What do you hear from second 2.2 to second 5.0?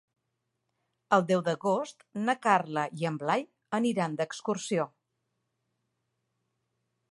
na Carla i en Blai aniran d'excursió.